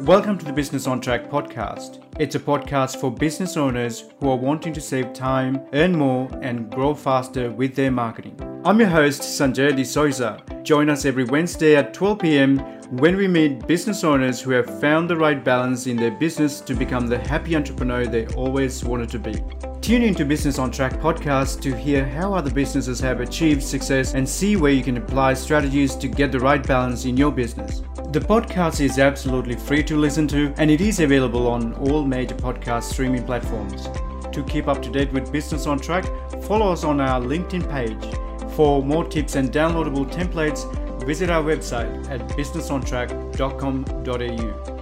Welcome 0.00 0.36
to 0.36 0.44
the 0.44 0.52
Business 0.52 0.86
on 0.86 1.00
Track 1.00 1.30
podcast. 1.30 2.04
It's 2.20 2.34
a 2.34 2.38
podcast 2.38 3.00
for 3.00 3.10
business 3.10 3.56
owners 3.56 4.04
who 4.20 4.28
are 4.28 4.36
wanting 4.36 4.74
to 4.74 4.80
save 4.80 5.14
time, 5.14 5.62
earn 5.72 5.96
more, 5.96 6.28
and 6.42 6.70
grow 6.70 6.94
faster 6.94 7.50
with 7.50 7.74
their 7.74 7.90
marketing. 7.90 8.38
I'm 8.66 8.78
your 8.78 8.90
host, 8.90 9.22
Sanjaya 9.22 9.74
De 9.74 9.84
Zoysa. 9.84 10.62
Join 10.62 10.90
us 10.90 11.06
every 11.06 11.24
Wednesday 11.24 11.76
at 11.76 11.94
12 11.94 12.18
p.m. 12.18 12.58
when 12.98 13.16
we 13.16 13.26
meet 13.26 13.66
business 13.66 14.04
owners 14.04 14.38
who 14.38 14.50
have 14.50 14.80
found 14.82 15.08
the 15.08 15.16
right 15.16 15.42
balance 15.42 15.86
in 15.86 15.96
their 15.96 16.10
business 16.10 16.60
to 16.60 16.74
become 16.74 17.06
the 17.06 17.18
happy 17.18 17.56
entrepreneur 17.56 18.04
they 18.04 18.26
always 18.34 18.84
wanted 18.84 19.08
to 19.08 19.18
be. 19.18 19.42
Tune 19.86 20.02
in 20.02 20.16
to 20.16 20.24
Business 20.24 20.58
on 20.58 20.72
Track 20.72 20.94
podcast 20.94 21.60
to 21.60 21.72
hear 21.72 22.04
how 22.04 22.34
other 22.34 22.50
businesses 22.50 22.98
have 22.98 23.20
achieved 23.20 23.62
success 23.62 24.14
and 24.14 24.28
see 24.28 24.56
where 24.56 24.72
you 24.72 24.82
can 24.82 24.96
apply 24.96 25.34
strategies 25.34 25.94
to 25.94 26.08
get 26.08 26.32
the 26.32 26.40
right 26.40 26.66
balance 26.66 27.04
in 27.04 27.16
your 27.16 27.30
business. 27.30 27.84
The 28.10 28.18
podcast 28.18 28.80
is 28.80 28.98
absolutely 28.98 29.54
free 29.54 29.84
to 29.84 29.96
listen 29.96 30.26
to 30.26 30.52
and 30.56 30.72
it 30.72 30.80
is 30.80 30.98
available 30.98 31.46
on 31.46 31.74
all 31.74 32.04
major 32.04 32.34
podcast 32.34 32.82
streaming 32.82 33.24
platforms. 33.24 33.86
To 34.32 34.42
keep 34.42 34.66
up 34.66 34.82
to 34.82 34.90
date 34.90 35.12
with 35.12 35.30
Business 35.30 35.68
on 35.68 35.78
Track, 35.78 36.04
follow 36.42 36.72
us 36.72 36.82
on 36.82 37.00
our 37.00 37.20
LinkedIn 37.20 37.70
page. 37.70 38.04
For 38.56 38.82
more 38.82 39.04
tips 39.04 39.36
and 39.36 39.52
downloadable 39.52 40.10
templates, 40.10 40.66
visit 41.06 41.30
our 41.30 41.44
website 41.44 42.10
at 42.10 42.26
businessontrack.com.au. 42.30 44.75